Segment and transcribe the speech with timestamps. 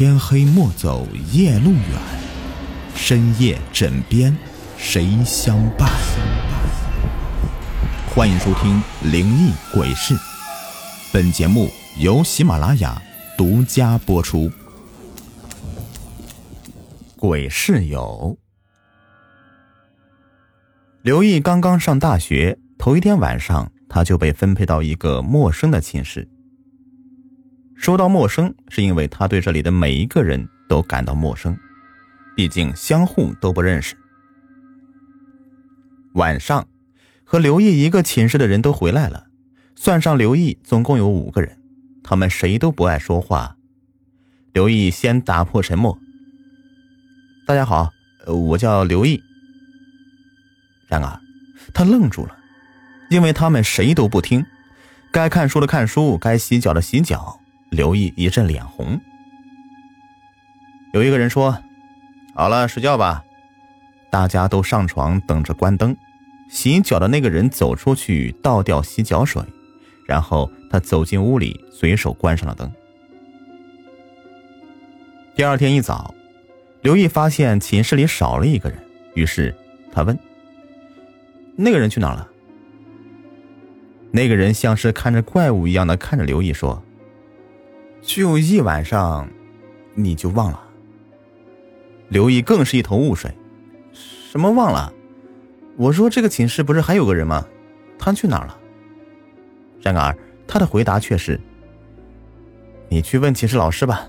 [0.00, 2.00] 天黑莫走夜路远，
[2.94, 4.34] 深夜枕边
[4.78, 5.90] 谁相伴？
[8.08, 8.82] 欢迎收听
[9.12, 10.14] 《灵异鬼事》，
[11.12, 11.68] 本节目
[11.98, 12.98] 由喜马拉雅
[13.36, 14.50] 独家播出。
[17.18, 18.38] 鬼室友
[21.02, 26.26] 刘毅刚刚上大学，头一天晚上他就被分配到一个陌生的寝室。
[27.80, 31.56] 说到陌生，是因为他对这里的每一个人都感到陌生，
[32.36, 33.96] 毕竟相互都不认识。
[36.12, 36.68] 晚上，
[37.24, 39.28] 和刘毅一个寝室的人都回来了，
[39.76, 41.58] 算上刘毅，总共有五个人。
[42.04, 43.56] 他们谁都不爱说话。
[44.52, 45.98] 刘毅先打破沉默
[47.48, 47.88] ：“大家好，
[48.26, 49.22] 我叫刘毅。”
[50.86, 51.18] 然而，
[51.72, 52.36] 他愣住了，
[53.08, 54.44] 因为他们谁都不听，
[55.10, 57.39] 该看书的看书，该洗脚的洗脚。
[57.70, 59.00] 刘毅一阵脸红。
[60.92, 61.56] 有一个人说
[62.34, 63.24] ：“好了，睡觉吧。”
[64.10, 65.96] 大家都上床等着关灯。
[66.50, 69.40] 洗脚的那个人走出去倒掉洗脚水，
[70.04, 72.68] 然后他走进屋里，随手关上了灯。
[75.36, 76.12] 第二天一早，
[76.82, 78.76] 刘毅发现寝室里少了一个人，
[79.14, 79.54] 于是
[79.92, 80.18] 他问
[81.54, 82.28] ：“那个人去哪了？”
[84.10, 86.82] 那个人像是看着怪物一样的看着刘毅说。
[88.02, 89.28] 就一晚上，
[89.94, 90.60] 你就忘了？
[92.08, 93.30] 刘毅更是一头雾水。
[93.92, 94.92] 什么忘了？
[95.76, 97.46] 我说这个寝室不是还有个人吗？
[97.98, 98.58] 他去哪儿了？
[99.80, 101.40] 然而他的回答却是
[102.88, 104.08] ：“你去问寝室老师吧。”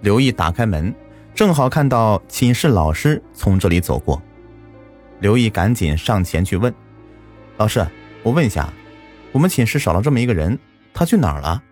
[0.00, 0.94] 刘毅打开门，
[1.34, 4.20] 正好看到寝室老师从这里走过。
[5.20, 6.72] 刘毅赶紧上前去问
[7.56, 7.86] ：“老师，
[8.22, 8.72] 我问一下，
[9.32, 10.58] 我们寝室少了这么一个人，
[10.92, 11.62] 他去哪儿了？”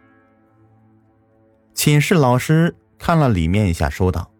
[1.83, 4.31] 寝室老师看了里面一下，说道：“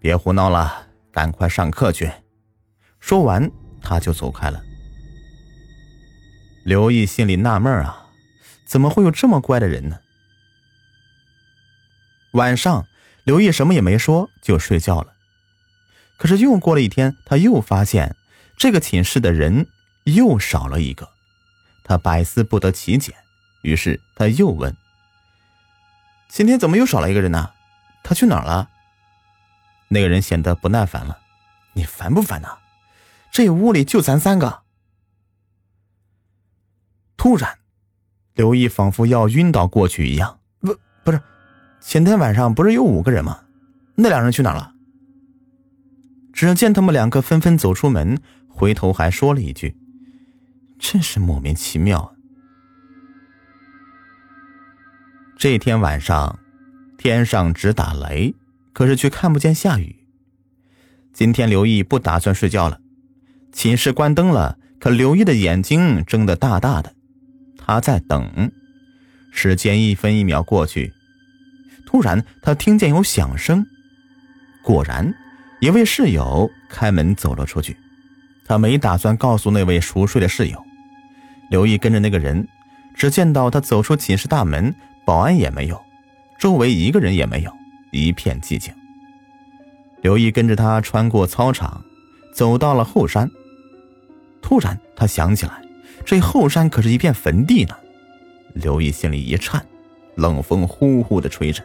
[0.00, 2.10] 别胡闹了，赶快上课去。”
[2.98, 3.52] 说完，
[3.82, 4.62] 他就走开了。
[6.64, 8.08] 刘毅心里纳闷啊，
[8.66, 9.98] 怎么会有这么乖的人呢？
[12.32, 12.86] 晚上，
[13.24, 15.12] 刘毅什么也没说，就睡觉了。
[16.16, 18.16] 可是又过了一天，他又发现
[18.56, 19.66] 这个寝室的人
[20.04, 21.10] 又少了一个，
[21.84, 23.14] 他百思不得其解，
[23.60, 24.74] 于是他又问。
[26.30, 27.50] 今天怎么又少了一个人呢？
[28.04, 28.70] 他去哪儿了？
[29.88, 31.18] 那个人显得不耐烦了。
[31.72, 32.56] 你烦不烦呐？
[33.32, 34.62] 这屋里就咱三个。
[37.16, 37.58] 突然，
[38.34, 40.38] 刘毅仿佛要晕倒过去一样。
[40.60, 41.20] 不，不是，
[41.80, 43.42] 前天晚上不是有五个人吗？
[43.96, 44.72] 那两人去哪儿了？
[46.32, 49.76] 只见他们两个纷纷走出门，回头还说了一句
[50.78, 52.14] ：“真是莫名其妙。”
[55.40, 56.38] 这天晚上，
[56.98, 58.34] 天上直打雷，
[58.74, 59.96] 可是却看不见下雨。
[61.14, 62.78] 今天刘毅不打算睡觉了，
[63.50, 66.94] 寝室关灯了，可刘毅的眼睛睁得大大的，
[67.56, 68.52] 他在等。
[69.32, 70.92] 时间一分一秒过去，
[71.86, 73.64] 突然他听见有响声，
[74.62, 75.14] 果然，
[75.62, 77.74] 一位室友开门走了出去。
[78.44, 80.62] 他没打算告诉那位熟睡的室友。
[81.48, 82.46] 刘毅跟着那个人，
[82.94, 84.74] 只见到他走出寝室大门。
[85.04, 85.80] 保安也没有，
[86.38, 87.52] 周围一个人也没有，
[87.90, 88.72] 一片寂静。
[90.02, 91.84] 刘毅跟着他穿过操场，
[92.32, 93.30] 走到了后山。
[94.40, 95.62] 突然，他想起来，
[96.04, 97.76] 这后山可是一片坟地呢。
[98.54, 99.64] 刘毅心里一颤，
[100.14, 101.62] 冷风呼呼的吹着，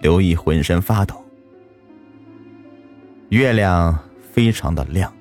[0.00, 1.24] 刘毅浑身发抖。
[3.28, 3.96] 月亮
[4.32, 5.12] 非常的亮，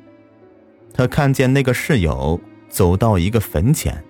[0.92, 4.03] 他看见那个室友走到一个坟前。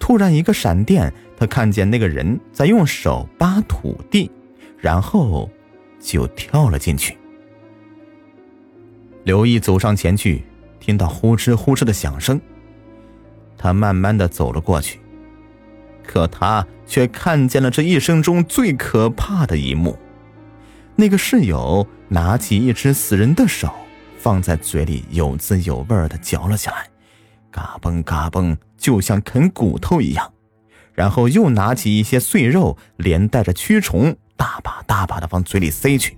[0.00, 4.30] 突然，一个闪电，他看见那个人在用手扒土地，
[4.76, 5.50] 然后
[5.98, 7.16] 就跳了进去。
[9.24, 10.44] 刘毅走上前去，
[10.78, 12.38] 听到呼哧呼哧的响声，
[13.56, 15.00] 他慢慢的走了过去，
[16.06, 19.98] 可他却看见了这一生中最可怕的一幕：
[20.94, 23.72] 那个室友拿起一只死人的手，
[24.18, 26.86] 放在嘴里有滋有味的嚼了起来。
[27.50, 30.30] 嘎嘣嘎嘣，就像啃骨头一样，
[30.94, 36.16] 然后又拿起一些碎肉，连带着蛆虫，大把大把的往嘴里塞去，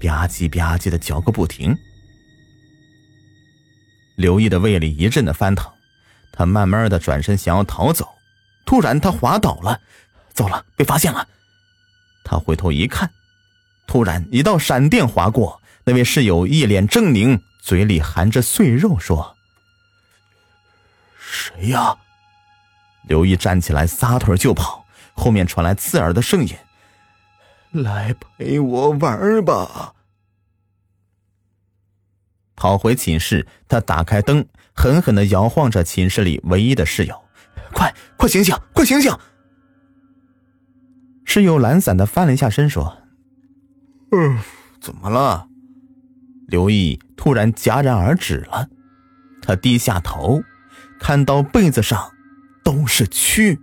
[0.00, 1.76] 吧唧吧唧的嚼个不停。
[4.16, 5.72] 刘毅的胃里一阵的翻腾，
[6.32, 8.06] 他慢慢的转身想要逃走，
[8.66, 9.80] 突然他滑倒了，
[10.34, 11.26] 糟了，被发现了。
[12.24, 13.10] 他回头一看，
[13.86, 19.36] 突然一道闪电划过，那位室友一脸狰狞，嘴里含着碎肉说。
[21.18, 21.96] 谁呀？
[23.08, 24.84] 刘毅站起来，撒腿就跑，
[25.14, 26.54] 后面传来刺耳的声音
[27.72, 29.94] ：“来陪我玩吧。”
[32.54, 37.24] 跑回寝室，他打开灯，狠狠的摇晃着寝室里唯一的室友
[37.74, 39.12] ：“快快醒醒，快醒醒！”
[41.24, 42.98] 室友懒散的翻了一下身，说
[44.12, 44.38] ：“嗯，
[44.80, 45.48] 怎么了？”
[46.46, 48.68] 刘毅突然戛然而止了，
[49.40, 50.42] 他低下头，
[51.00, 52.12] 看到被子上
[52.62, 53.58] 都是蛆，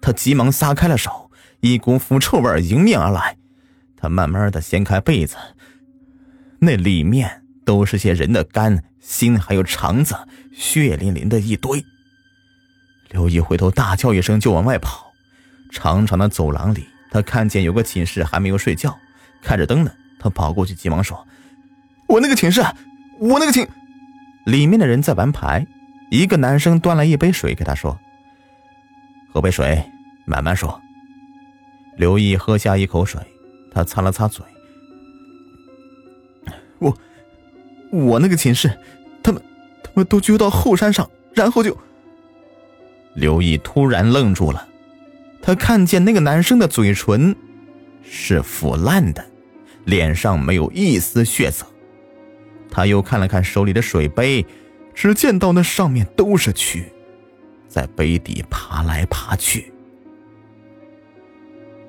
[0.00, 1.30] 他急忙撒开了手，
[1.60, 3.36] 一股腐臭味迎面而来。
[3.96, 5.36] 他慢慢的掀开被子，
[6.60, 10.14] 那里面都是些人的肝、心还有肠子，
[10.52, 11.84] 血淋淋的一堆。
[13.10, 15.12] 刘毅回头大叫一声，就往外跑。
[15.70, 18.96] 长长的走廊里，他看见有个寝室还没有睡觉，
[19.42, 19.90] 开着灯呢。
[20.18, 21.26] 他跑过去，急忙说。
[22.06, 22.62] 我那个寝室，
[23.18, 23.66] 我那个寝，
[24.44, 25.66] 里面的人在玩牌。
[26.10, 27.98] 一个男生端来一杯水给他说
[29.34, 29.84] ：“喝杯水，
[30.24, 30.80] 慢慢说。”
[31.98, 33.20] 刘毅喝下一口水，
[33.72, 34.44] 他擦了擦嘴
[36.78, 36.96] ：“我，
[37.90, 38.70] 我那个寝室，
[39.24, 39.42] 他们，
[39.82, 41.76] 他们都揪到后山上，然后就……”
[43.14, 44.68] 刘毅突然愣住了，
[45.42, 47.34] 他看见那个男生的嘴唇
[48.02, 49.24] 是腐烂的，
[49.84, 51.66] 脸上没有一丝血色。
[52.70, 54.44] 他又看了看手里的水杯，
[54.94, 56.84] 只见到那上面都是蛆，
[57.74, 59.72] 在杯底爬来爬去。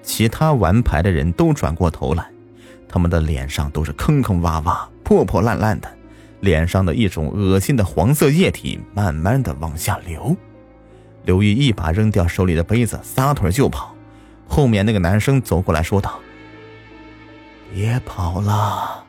[0.02, 2.28] 其他玩牌的人都转过头来，
[2.90, 5.98] 他们的脸上都是坑坑洼洼、破破烂烂的，
[6.40, 10.36] 脸上的一种恶心的黄色液体慢慢的往下流。
[11.24, 13.94] 刘毅一把扔掉手里的杯子，撒腿就跑。
[14.48, 16.20] 后面那个男生走过来说道
[17.72, 19.06] ：“别跑了。”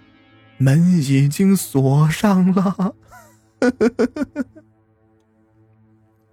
[0.58, 2.94] 门已经锁上了。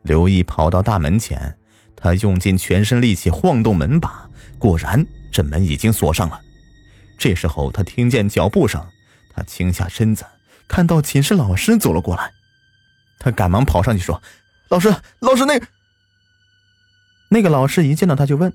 [0.04, 1.58] 刘毅跑到大门前，
[1.96, 4.30] 他用尽全身力气晃动门把，
[4.60, 6.40] 果然这门已经锁上了。
[7.18, 8.86] 这时候他听见脚步声，
[9.34, 10.26] 他倾下身子，
[10.68, 12.32] 看到寝室老师走了过来，
[13.20, 14.22] 他赶忙跑上去说
[14.70, 15.62] ：“老师，老师，那……
[17.30, 18.54] 那个老师一见到他就问：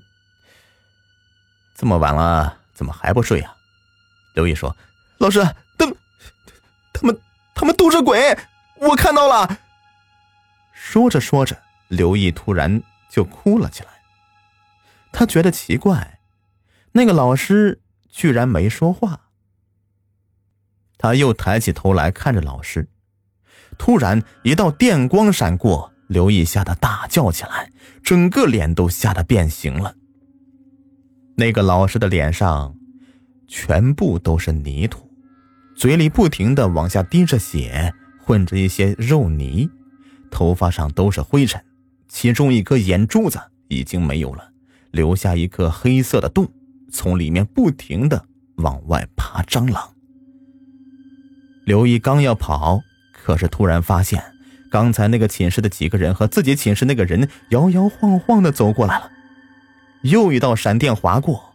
[1.75, 3.55] 这么晚了，怎么还不睡啊？”
[4.35, 4.75] 刘毅说。
[5.17, 5.41] 老师，
[5.77, 5.85] 他，
[6.93, 7.19] 他们，
[7.53, 8.37] 他们都是鬼！
[8.75, 9.57] 我看到了。
[10.91, 11.55] 说着说着，
[11.87, 12.81] 刘毅突然
[13.11, 13.89] 就哭了起来。
[15.11, 16.19] 他觉得奇怪，
[16.93, 19.27] 那个老师居然没说话。
[20.97, 22.89] 他又抬起头来看着老师，
[23.77, 27.71] 突然一道电光闪过，刘毅吓得大叫起来，
[28.01, 29.93] 整个脸都吓得变形了。
[31.35, 32.75] 那个老师的脸上
[33.47, 35.07] 全部都是泥土。
[35.75, 39.69] 嘴里不停的往下滴着血，混着一些肉泥，
[40.29, 41.61] 头发上都是灰尘，
[42.07, 44.51] 其中一颗眼珠子已经没有了，
[44.91, 46.51] 留下一个黑色的洞，
[46.91, 49.93] 从里面不停的往外爬蟑螂。
[51.65, 52.81] 刘毅刚要跑，
[53.13, 54.23] 可是突然发现，
[54.71, 59.11] 刚才那个寝室的几个人和自己寝室那个人摇摇晃晃的走过来了，
[60.01, 61.53] 又一道闪电划过。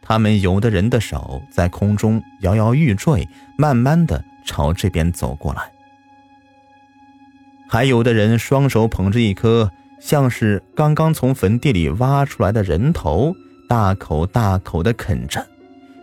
[0.00, 5.62] 他们有的人的手在空中摇摇欲坠，慢慢的朝这边走过来；
[7.72, 9.70] 还有的人双手捧着一颗
[10.00, 13.32] 像是刚刚从坟地里挖出来的人头，
[13.68, 15.46] 大口大口的啃着，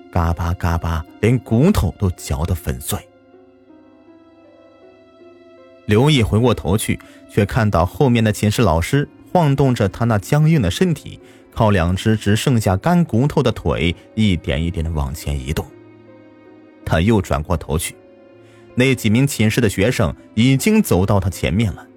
[0.09, 2.97] 嘎巴嘎巴，连骨头都嚼得粉碎。
[5.87, 6.97] 刘毅回过头去，
[7.29, 11.19] 却看到后面的寝室老师晃动着他那僵硬的身体。
[11.53, 15.65] 靠两只只剩下干骨头的腿，一点一点的往前移动。
[16.85, 17.93] 他又转过头去，
[18.79, 21.87] 那几名寝室的学生已经走到他前面了。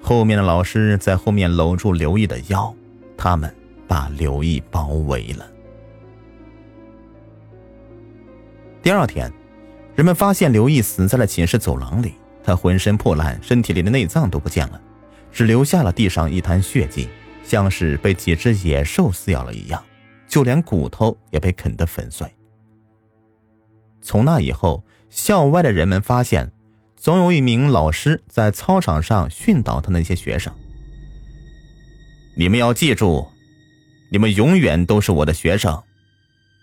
[0.00, 2.74] 后面的老师在后面搂住刘毅的腰，
[3.16, 3.54] 他们
[3.86, 5.48] 把刘毅包围了。
[8.82, 9.32] 第二天，
[9.94, 14.80] 人们发现刘毅死在了寝室走廊里，他浑身破烂，身体里的内脏都不见了，
[15.30, 17.08] 只留下了地上一滩血迹。
[17.44, 19.80] 像是被几只野兽撕咬了一样，
[20.26, 22.26] 就连骨头也被啃得粉碎。
[24.00, 26.50] 从那以后，校外的人们发现，
[26.96, 30.52] 总有一名老师在操场上训导他那些学生
[32.36, 33.28] ：“你们要记住，
[34.10, 35.80] 你们永远都是我的学生，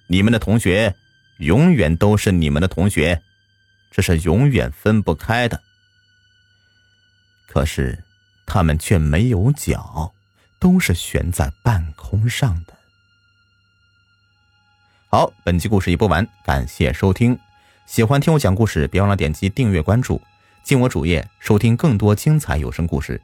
[0.10, 0.94] 你们的同学
[1.38, 3.22] 永远都是你们的同学，
[3.92, 5.62] 这是永远分不开的。”
[7.48, 8.04] 可是，
[8.46, 10.14] 他们却没有脚。
[10.62, 12.78] 都是悬在半空上的。
[15.10, 17.40] 好，本期故事已播完，感谢收听。
[17.90, 20.22] 喜欢听我讲故事，别忘了点击订阅关注，
[20.62, 23.20] 进我主页收听更多精彩有声故事。